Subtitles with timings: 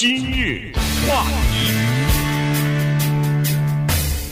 [0.00, 0.70] 今日
[1.08, 1.72] 话题，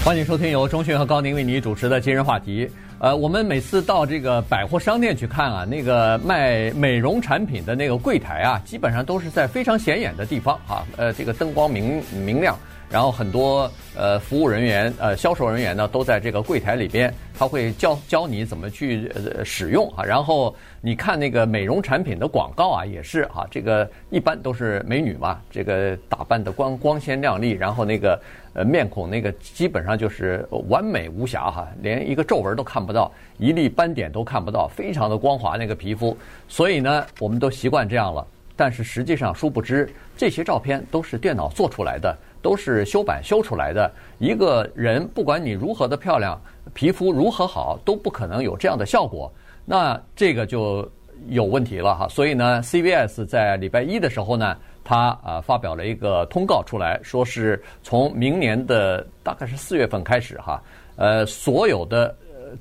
[0.05, 2.71] 欢迎收听由钟迅和高宁为你主持的今日话题。
[3.01, 12.57] 呃，我们每次到这个百货商店去看啊，那个卖美容产品的那个柜台啊，基本上都是在非常显眼的地方啊，呃，这个灯光明明亮。
[12.89, 20.05] 然后很多呃服务人员呃销售人员呢都在这个柜台里边，他会教教你怎么去呃使用啊。
[20.05, 28.21] 然后你看那个美容产品的广告啊，也是啊，这个一般都是美女嘛，这个打扮的光光鲜亮丽，然后那个
[28.55, 36.17] 呃面孔那个基本上就是完美无瑕哈，连一个皱纹都看不到，一粒斑点都看不到，非常的光滑那个皮肤。
[36.47, 38.25] 所以呢，我们都习惯这样了。
[38.59, 42.17] 但是实际上，殊不知这些照片都是电脑做出来的。
[42.43, 43.91] 都是修版修出来的。
[44.19, 46.41] 一个人，不管你如何的漂亮，
[46.75, 49.33] 皮肤如何好，都不可能有这样的效果。
[49.65, 50.89] 那这个就
[51.29, 52.09] 有问题了哈。
[52.09, 60.63] 所以呢，CVS 在礼拜一的时候呢，他啊发表了一个通告出来，说是从明年的大概是四月份开始哈，
[60.97, 62.15] 呃，所有的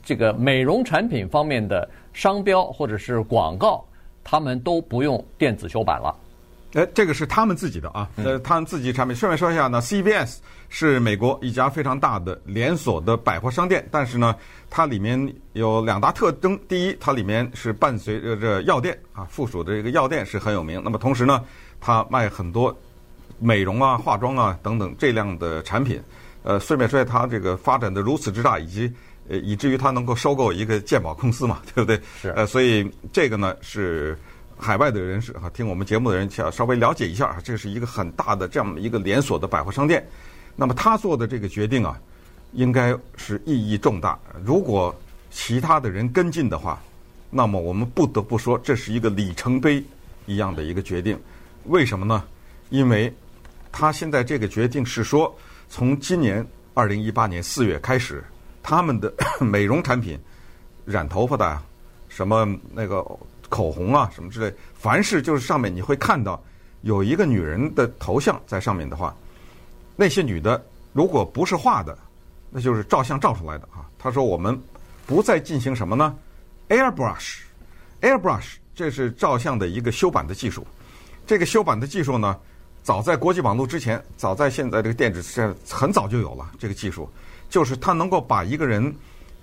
[0.04, 3.86] 这个美容产品方面的商标或者是广告，
[4.24, 6.16] 他们都不用电子修版了。
[6.76, 9.16] 哎，这个是他们自己的啊，呃，他们自己产品。
[9.16, 14.36] 顺便说一下呢，CVS 是美国一家非常大的连锁的百货商店，但是呢，
[14.70, 20.82] 它里面有两大特征：第一，它里面是伴随着这药店啊，附属的这个药店是很有名。
[20.84, 21.42] 那么同时呢，
[21.80, 22.78] 它卖很多
[23.40, 25.98] 美容啊、化妆啊等等这样的产品。
[26.44, 28.92] 呃，顺便说一下，它这个发展的如此之大，以及
[29.30, 31.98] 呃，以至于它能够收购一个鉴宝公司嘛，对不对？
[32.22, 32.32] 是。
[32.32, 34.18] 呃，所以这个呢是。
[34.58, 40.06] 海外的人士哈，听我们节目的人，想稍微了解一下啊，这是一个很大的这样的一个连锁的百货商店。
[40.56, 42.00] 那么他做的这个决定啊，
[42.54, 44.18] 应该是意义重大。
[44.44, 44.96] 如果
[45.30, 46.82] 其他的人跟进的话，
[47.30, 49.84] 那么我们不得不说，这是一个里程碑
[50.26, 51.20] 一样的一个决定。
[51.66, 52.24] 为什么呢？
[52.70, 53.14] 因为
[53.72, 58.24] 他现在这个决定是说，从今年二零一八年四月开始，
[58.64, 60.18] 他们的 美容产品、
[60.86, 61.62] 染头发的
[62.08, 63.06] 什么那个。
[63.56, 66.44] 口红啊，什么之类，凡是就是上面你会看到
[66.82, 69.16] 有一个女人的头像在上面的话，
[69.96, 70.62] 那些女的
[70.92, 71.98] 如果不是画的，
[72.50, 73.88] 那就是照相照出来的啊。
[73.98, 74.62] 他说我们
[75.08, 76.14] 不再进行什么呢
[76.68, 80.68] ？Airbrush，Airbrush，这是照相的一个修版的技术。
[81.26, 82.38] 这个修版的技术呢，
[82.84, 87.10] 早在国际网络之前，早在现在这个电子这很早就有了这个技术，
[87.50, 88.94] 就是它能够把一个人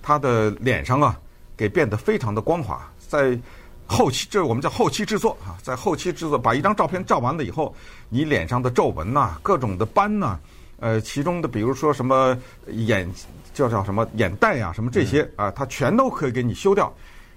[0.02, 1.18] 他的脸上啊
[1.56, 3.38] 给变得非常的光滑，在。
[3.86, 7.74] 后期，这我们叫后期制作啊，在后期制作，把一张照片照完了以后，
[8.08, 10.38] 你脸上的皱纹呐、各种的斑呐，
[10.80, 12.36] 呃，其中的比如说什么
[12.68, 13.08] 眼
[13.52, 16.92] 叫叫什么眼袋啊，什么这些啊，它全都可以给你修掉。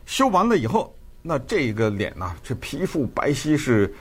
[0.05, 3.93] 修完了以后，那这个脸呐，这皮肤白皙是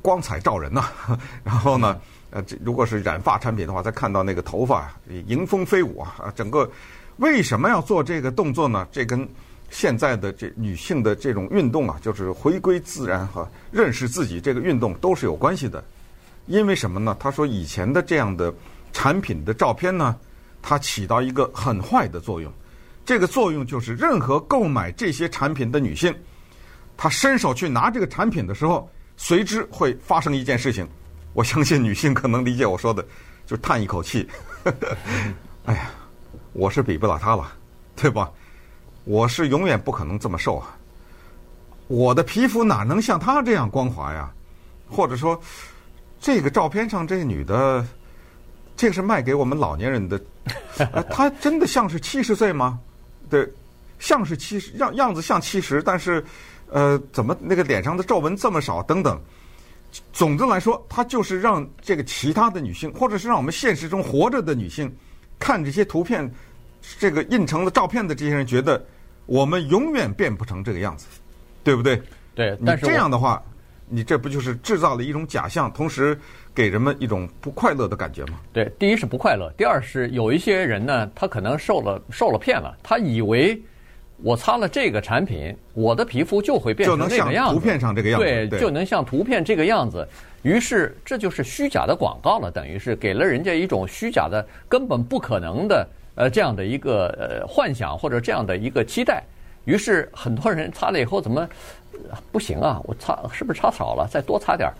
[0.00, 0.88] 光彩照人呐。
[1.42, 1.98] 然后呢，
[2.30, 4.94] 呃，这如果是染发产品的话，再看到那个头发
[5.26, 6.70] 迎风飞舞啊，整个
[7.16, 8.86] 为什么要做这个动作呢？
[8.92, 9.26] 这跟
[9.70, 15.82] 现在的这女性的这种运动啊，就是回归自然和认识自己这个运动都是有关系的。
[16.46, 17.16] 因为什么呢？
[17.18, 18.54] 他说以前的这样的
[18.92, 20.16] 产品的照片呢，
[20.62, 22.52] 它起到一个很坏的作用。
[23.04, 26.14] 这个作用就是任何购买这些产品的女性，
[26.96, 30.86] 她伸手去拿这个产品的时候，随之会发生一件事情。
[31.32, 33.04] 我相信女性可能理解我说的，
[33.44, 34.28] 就叹一口气。
[35.64, 35.90] 哎呀，
[36.52, 37.52] 我是比不了她了，
[37.94, 38.30] 对吧？
[39.06, 40.76] 我是永远不可能这么瘦啊！
[41.86, 44.28] 我的皮肤哪能像她这样光滑呀？
[44.90, 45.40] 或者说，
[46.20, 47.86] 这个照片上这个女的，
[48.76, 50.20] 这个是卖给我们老年人的，
[51.08, 52.80] 她真的像是七十岁吗？
[53.30, 53.48] 对，
[54.00, 56.24] 像是七十样样子像七十，但是
[56.68, 58.82] 呃，怎么那个脸上的皱纹这么少？
[58.82, 59.16] 等等。
[60.12, 64.92] 总的来说，她就是让这个其他的女性，或者是让我们现实中活着的女性，
[65.38, 66.28] 看这些图片，
[66.98, 68.84] 这个印成的照片的这些人觉得。
[69.26, 71.06] 我们永远变不成这个样子，
[71.62, 72.00] 对不对？
[72.34, 73.42] 对，但是这样的话，
[73.88, 76.18] 你这不就是制造了一种假象，同时
[76.54, 78.40] 给人们一种不快乐的感觉吗？
[78.52, 83.60] 对，第一是不快乐，第二是有一些人呢，他可能受了受了骗了，他以为
[84.22, 90.06] 我擦了这个产品，我的皮肤就会变成那个样子，图片上这个样子，对，对，就能像图片这个样子。
[90.42, 95.88] 于是这就是虚假的广告了，等于是给了人家一种虚假的、根本不可能的。
[96.16, 99.22] 呃，这样的一个呃幻想或者这样的一个期待，
[99.64, 101.48] 于是很多人擦了以后怎么
[102.32, 102.80] 不行啊？
[102.84, 104.08] 我擦是不是擦少了？
[104.10, 104.74] 再多擦点儿，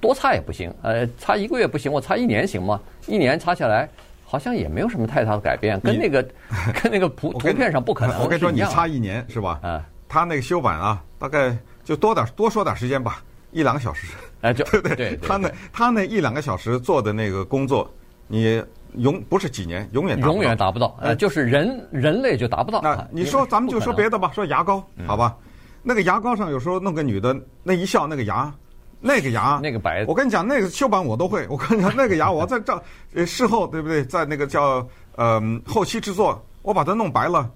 [0.00, 0.72] 多擦也不行。
[0.82, 2.80] 呃，擦一个月不行，我擦一年行吗？
[3.06, 3.88] 一年擦下来
[4.24, 6.22] 好像也没有什么太大的改变，跟那个
[6.82, 8.20] 跟那个图图片上不可能。
[8.20, 9.60] 我跟你说，你擦一年是吧？
[9.62, 13.22] 嗯，他那个修版啊，大概就多点多说点时间吧。
[13.52, 14.06] 一两个小时，
[14.40, 14.96] 哎，就 对对？
[14.96, 17.88] 对，他那他那一两个小时做的那个工作，
[18.26, 18.64] 你
[18.96, 22.80] 永不是几年，永远达不到永远达不到，呃，就是人人类就达不到。
[22.82, 25.36] 那你说咱们就说别的吧，说牙膏，好吧？
[25.82, 28.52] 那个牙膏上有时候弄个女的，那一笑那个牙，
[29.00, 31.46] 那个牙，那个白，我跟你讲，那个修版我都会。
[31.50, 32.82] 我跟你讲，那个牙我在这
[33.14, 34.04] 呃事后对不对？
[34.04, 34.86] 在那个叫
[35.16, 37.50] 呃后期制作，我把它弄白了。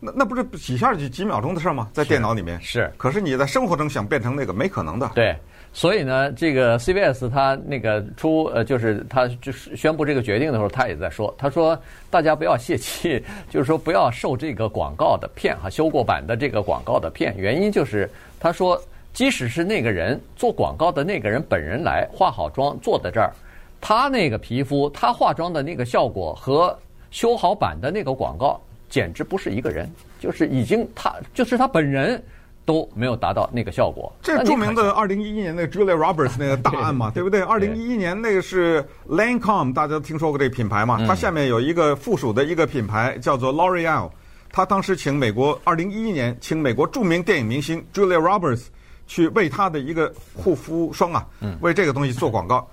[0.00, 1.88] 那那不是几下几几秒钟的事吗？
[1.92, 2.92] 在电脑里面是，是。
[2.96, 5.10] 可是你在生活中想变成那个，没可能的。
[5.14, 5.36] 对，
[5.78, 11.80] 所以呢，这个 CVS 他那个出呃，就是他就是宣布这个决定的时候，他也在说，他说
[12.10, 17.32] 大家不要泄气， 就是说不要受这个广告的骗哈，修过版的这个广告的骗。
[17.36, 18.10] 原因就是
[18.40, 18.76] 他说，
[19.12, 23.32] 即使是那个人做广告的那个人本人来化好妆坐在这儿，
[23.80, 26.76] 他那个皮肤他化妆的那个效果和
[27.12, 28.60] 修好版的那个广告。
[28.90, 29.86] 简直不是一个人，
[30.18, 32.20] 就是已经他就是他本人
[32.68, 34.12] 都没有达到那个效果。
[34.20, 37.40] 这著名的二零一一年那个 Julia Roberts 那个大案嘛， 对不对？
[37.40, 41.02] 二零一一年那个是 Lancome，大家都听说过这个品牌嘛？
[41.06, 44.10] 它下面有一个附属的一个品牌叫做 L'Oreal，
[44.52, 48.66] 他当时请美国二零一一年请美国著名电影明星 Julia Roberts
[49.06, 51.26] 去为他的一个护肤霜啊，
[51.62, 52.68] 为这个东西做广告。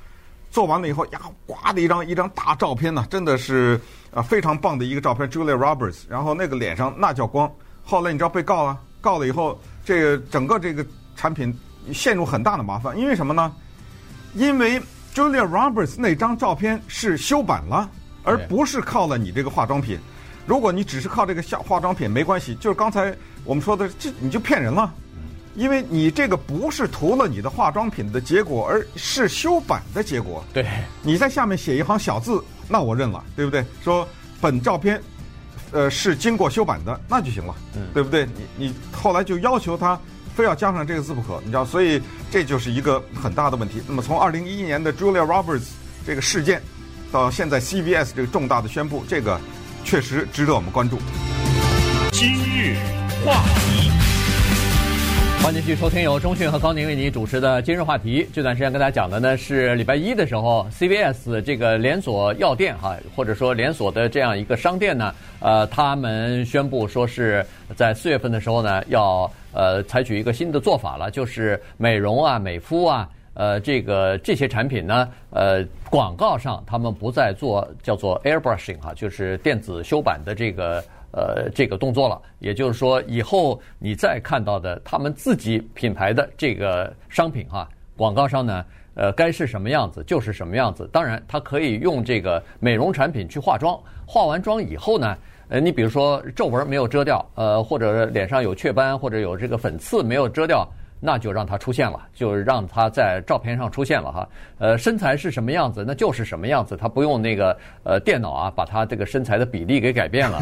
[0.51, 3.79] 做完了以后呀，呱的一张一张大照片呢，真的是
[4.13, 6.03] 啊非常棒的一个照片，Julia Roberts。
[6.09, 7.49] 然后那个脸上那叫光。
[7.87, 10.83] 后来你知道被告啊，告了以后，这个整个这个
[11.15, 11.55] 产品
[11.93, 13.53] 陷入很大的麻烦，因为什么呢？
[14.33, 14.81] 因为
[15.13, 17.87] Julia Roberts 那张照片是修版了，
[18.23, 19.99] 而不是靠了你这个化妆品。
[20.47, 24.91] 如果你只是靠这个化化妆品没关系，就是刚才我们说的，这你就骗人了。
[25.53, 30.43] 因为你这个不是涂了你的化妆品的结果，而是修版的结果。
[30.51, 30.67] 对，
[31.03, 33.63] 你在下面写一行小字，那我认了，对不对？
[33.83, 34.05] 说
[34.41, 34.99] 本照片，
[35.71, 38.25] 呃，是经过修版的，那就行了，嗯，对不对？
[38.25, 39.99] 你你后来就要求他
[40.35, 42.01] 非要加上这个字不可，你知道，所以
[42.31, 43.81] 这就是一个很大的问题。
[43.87, 45.67] 那么从二零一一年的 Julia Roberts
[46.05, 46.61] 这个事件，
[47.11, 49.39] 到现在 CVS 这个重大的宣布，这个
[49.83, 50.97] 确实值得我们关注。
[52.11, 52.77] 今日
[53.25, 54.14] 话题。
[55.45, 58.27] 欢迎继续收听由钟讯和高宁为你主持的今日话题。
[58.33, 67.45] 这段时间跟大家讲的呢是礼拜一的时候，CVS 这个连锁药店哈，或者说连锁的这样一个商店呢，呃，他们宣布说是
[67.75, 80.83] 在四月份的时候呢，要呃采取一个新的做法了，就是美容啊、美肤啊，呃，这个这些产品呢，呃，广告上他们不再做叫做 airbrushing 哈，就是电子修版的这个。
[81.15, 88.65] 呃，这个动作了，也就是说，以后你再看到的他们自己品牌的这个商品哈，广告上呢，
[88.95, 90.89] 呃，该是什么样子就是什么样子。
[90.91, 95.17] 当然，它可以用这个美容产品去化妆，化完妆以后呢，
[95.47, 100.67] 呃，你比如说皱纹没有遮掉，呃，或者脸上有雀斑，或者有这个粉刺没有遮掉。
[101.05, 104.27] 那就让他出现了，就让他在照片上出现了哈。
[104.57, 110.39] 呃，身材是什么样子，那就是什么样子，他不用那个呃电脑啊，把他这个身材的比例给改变了。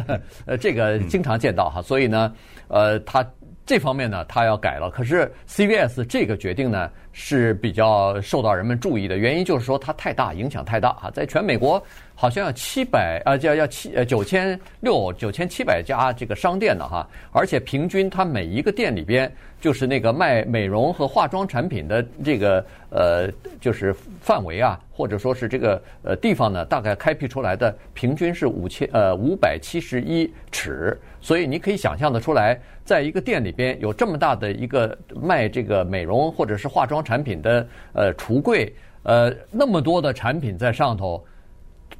[0.44, 2.32] 呃，这个经常见到哈，所以呢，
[2.68, 3.26] 呃，他
[3.64, 4.90] 这方面呢，他要改了。
[4.90, 11.82] 可是 CVS 这个决定呢，是比较受到人们注意的，原因就是说它太大，影响太大哈，在全美国。
[12.14, 19.32] 好像要七百啊，要要七呃九千六九千七百家这个商店呢哈，而且平均它每一个店里边
[19.62, 23.30] 就是那个卖美容和化妆产品的这个呃
[23.60, 41.24] 就是范围啊，或者说是这个呃地方呢，大概开辟出来的平均是五千呃五百七十一尺，所以你可以想象得出来，在一个店里边有这么大的一个卖这个美容或者是化妆产品的呃橱柜，呃那么多的产品在上头。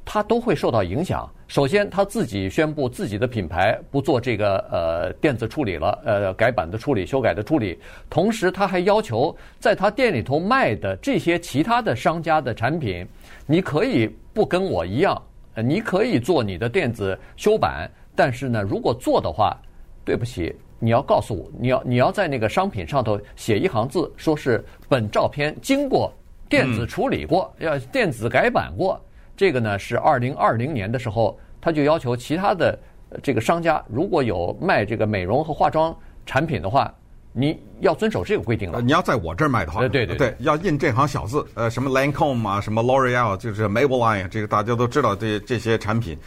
[0.05, 1.29] 它都会受到影响。
[1.53, 7.79] 首先，他自己宣布自己的品牌不做这个呃电子处理了，呃改版的处理、修改的处理。
[8.09, 13.07] 同时，他还要求在他店里头卖的这些其他的商家的产品，
[13.45, 15.21] 你可以不跟我一样，
[15.57, 19.55] 你可以做你的电子修版，但是呢，如果做的话，
[20.03, 26.11] 对不起，你要告诉我，你要你要在那个商品上头写一行字，说是本照片经过
[26.49, 28.99] 电子处理过，要电子改版过。
[29.35, 32.77] 这个呢是二零二零年的时候，他就要求其他的
[33.23, 36.93] 这个商家，如果有卖这个美容和化妆产品的话，
[37.31, 38.81] 你要遵守这个规定了。
[38.81, 46.17] 你要在我这儿卖的话，对对对，对，要印这行小字，呃，什么 Lancome 啊，什么 L'Oreal，就是 Maybelline，这个大家都知道这这些产品。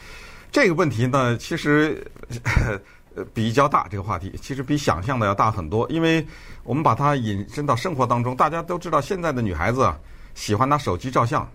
[0.51, 2.03] 这个问题呢，其实
[3.15, 6.27] 呃 比较大，这个话题其实比想象的要大很多，因为
[6.65, 9.93] 我们把它引申到生活当中，大家都知道现在的女孩子
[10.35, 11.47] 喜欢拿手机照相。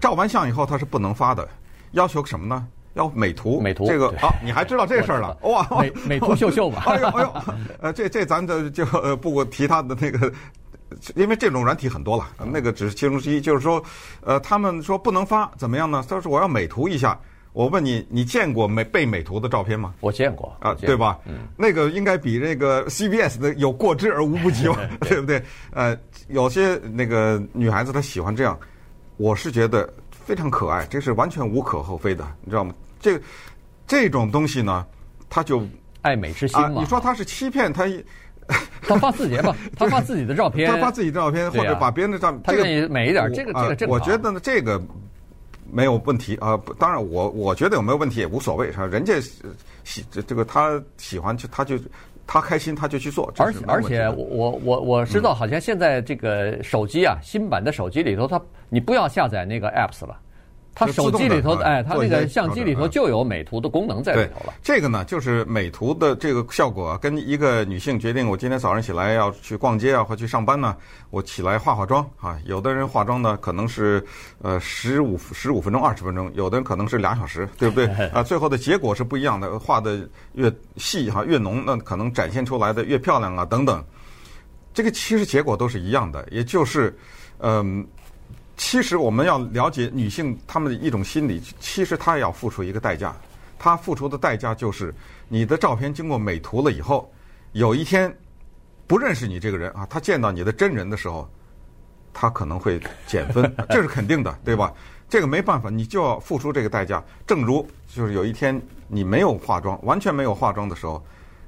[0.00, 1.48] 照完相以后，她是不能发的，
[1.92, 2.66] 要求什么呢？
[2.94, 3.60] 要美图。
[3.60, 5.36] 美图这个啊，你还知道这事儿了？
[5.42, 6.84] 哇，美美图秀秀吧。
[6.88, 7.34] 哎呦哎呦，
[7.80, 8.84] 呃，这这咱就就
[9.16, 10.32] 不提他的那个
[11.14, 13.40] 因为这种软体很多了，那个只是其中之一。
[13.40, 13.82] 就是说，
[14.22, 16.04] 呃，他们说不能发，怎么样呢？
[16.08, 17.18] 他说我要美图一下。
[17.52, 19.92] 我问你，你见过美被美图的照片吗？
[19.98, 21.18] 我见过啊，对吧？
[21.26, 25.42] 嗯，那个应该比那个 CBS 的有过之而无不及吧， 对不对？
[25.72, 28.56] 呃，有些那个女孩子她喜欢这样，
[29.16, 29.92] 我是觉得
[30.30, 32.72] 非常可爱，这是完全无可厚非的，你知道吗？
[33.00, 33.20] 这
[33.84, 34.86] 这种东西呢，
[35.28, 35.66] 他就
[36.02, 36.68] 爱美之心嘛。
[36.78, 37.84] 你说他是欺骗他？
[38.86, 43.92] 他发自己吧， 他发自己的照片，他发自己的照片，或者把别人的照片，他愿意美一点，这个这个这个。
[43.92, 44.80] 我觉得呢，这个。
[45.72, 48.86] 没有问题啊，当然我我觉得有没有问题也无所谓，是吧？
[48.86, 49.20] 人家
[49.84, 51.78] 喜这这个他喜欢就他就
[52.26, 53.32] 他开心他就去做。
[53.38, 60.16] 而且而且我我我知道，好像现在这个手机啊，新版的手机里头，它你不要下载那个 apps 了。
[60.74, 64.54] 它手机里头，哎，它那个相机里头就有美图的功能在里头了。
[64.62, 70.76] 这个呢，就是美图的这个效果，跟一个女性决定，我今天早上起来要去逛街啊，或去上班呢，
[71.10, 72.38] 我起来化化妆啊。
[72.46, 74.02] 有的人化妆呢，可能是
[74.40, 77.86] 呃十五十五分钟、二十分钟，有的人可能是俩小时，对不对？
[78.10, 83.84] 啊，最后的结果是不一样的，画的越细哈越浓，那可能展现出来的越漂亮啊，等等。
[84.72, 86.96] 这个其实结果都是一样的，也就是
[87.38, 87.86] 嗯。
[88.62, 93.16] 其实我们要了解女性她们的一种心理，其实她也要付出一个代价，
[93.58, 94.94] 她付出的代价就是
[95.30, 97.10] 你的照片经过美图了以后，
[97.52, 98.14] 有一天
[98.86, 101.26] 不认识你这个人啊，她见到你的真人的时候，
[102.12, 104.74] 她可能会减分， 这是肯定的，对吧？
[105.08, 107.02] 这个没办法，你就要付出这个代价。
[107.26, 111.02] 正如就是有一天你没有化妆，完全没有化妆的时候，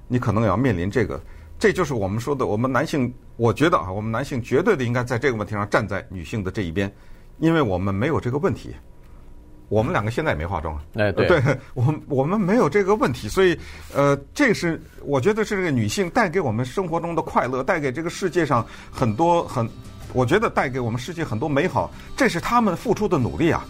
[0.09, 1.23] 你可能要面临这个。
[1.62, 6.92] 这就是我们说的，我们男性，我觉得啊，我们男性绝对的应该在这个问题上站在女性的这一边，
[7.38, 8.75] 因为我们没有这个问题。
[9.69, 11.40] 我们两个现在也没化妆，哎，对，对，
[11.75, 13.57] 我们我们没有这个问题，所以，
[13.95, 19.71] 呃，这是我觉得是这个女性带给我们生活中的快乐，带给这个世界上很多很，
[20.14, 23.64] 我觉得带给我们世界很多美好，这是他们付出的努力啊。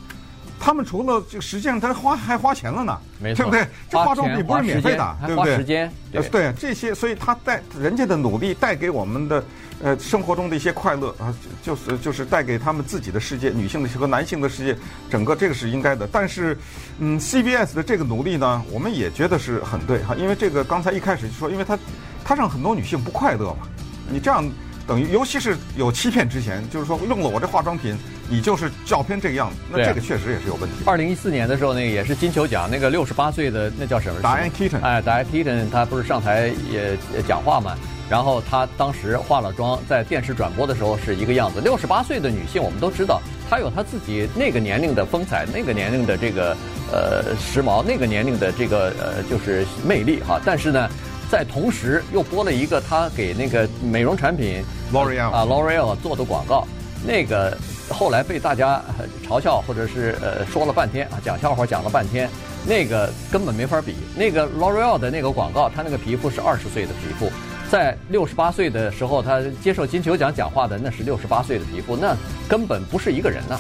[0.65, 3.69] 他们除了这个，实际上他花还花钱了呢，没错，对不对？
[3.91, 5.57] 这化妆品不是免费的，对不对？
[5.57, 9.45] 时间，对，对这些，所以他带人家的努力带给我们的
[9.83, 14.79] 呃生活中的一些快乐啊，就是就是带给他们自己的世界，女性的和男性的世界，
[15.11, 16.09] 整个这个是应该的。
[16.13, 16.57] 但是，
[17.01, 21.77] 嗯，CBS 的这个努力呢，我们也觉得是很对哈，因为这个刚才一开始就说，因为他
[22.25, 23.67] 他让很多女性不快乐嘛，
[24.09, 24.49] 你这样。
[24.85, 27.97] 等于，尤其是有欺骗之前，就是说用了我这化妆品，
[28.29, 30.77] 你就是照片这个样子，那这个确实也是有问题。
[30.87, 34.81] 二零一四年的时候，那个也是金球奖，那个六十八岁的那叫什么？Diane Keaton。
[34.83, 37.77] 哎，Diane Keaton，他不是上台也讲话嘛？
[38.09, 41.61] 然后她当时化了妆，在电视转播的时候是一个样子。
[41.61, 46.57] 六十八岁的女性，我们都知道，她有她自己那个年龄的风采，那个年龄的这个
[46.93, 50.41] 呃时髦，那个年龄的这个呃就是魅力哈。
[50.45, 50.89] 但是呢。
[51.31, 54.63] 在同时又播了一个她给那个美容产品
[54.93, 56.69] L'Oreal 啊 L'Oreal 做的广告，
[57.07, 57.57] 那个
[57.89, 58.81] 后来被大家
[59.27, 62.29] 嘲笑或者是呃说了半天啊，讲笑话讲了半天，
[62.67, 63.95] 那个根本没法比。
[64.17, 67.31] 那个 L'Oreal 的那个广告，他那个皮肤是二十岁的皮肤，
[67.71, 72.17] 在六十八岁的时候他接受金球奖讲话的那是六十八岁的皮肤，那
[72.49, 73.59] 根本不是一个人呐、